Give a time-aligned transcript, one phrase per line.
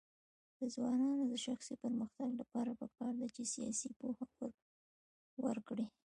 [0.59, 4.25] د ځوانانو د شخصي پرمختګ لپاره پکار ده چې سیاست پوهه
[5.45, 5.85] ورکړي.